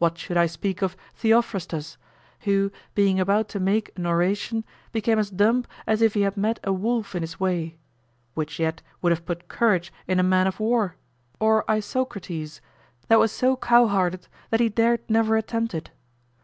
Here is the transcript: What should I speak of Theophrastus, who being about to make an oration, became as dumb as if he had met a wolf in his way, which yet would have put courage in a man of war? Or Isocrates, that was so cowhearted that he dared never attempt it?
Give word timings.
What 0.00 0.18
should 0.18 0.36
I 0.36 0.46
speak 0.46 0.82
of 0.82 0.96
Theophrastus, 1.14 1.96
who 2.40 2.72
being 2.96 3.20
about 3.20 3.48
to 3.50 3.60
make 3.60 3.92
an 3.94 4.04
oration, 4.06 4.64
became 4.90 5.20
as 5.20 5.30
dumb 5.30 5.66
as 5.86 6.02
if 6.02 6.14
he 6.14 6.22
had 6.22 6.36
met 6.36 6.58
a 6.64 6.72
wolf 6.72 7.14
in 7.14 7.22
his 7.22 7.38
way, 7.38 7.78
which 8.34 8.58
yet 8.58 8.82
would 9.02 9.12
have 9.12 9.24
put 9.24 9.46
courage 9.46 9.92
in 10.08 10.18
a 10.18 10.24
man 10.24 10.48
of 10.48 10.58
war? 10.58 10.96
Or 11.38 11.64
Isocrates, 11.70 12.60
that 13.06 13.20
was 13.20 13.30
so 13.30 13.54
cowhearted 13.54 14.26
that 14.50 14.58
he 14.58 14.68
dared 14.68 15.08
never 15.08 15.36
attempt 15.36 15.74
it? 15.74 15.90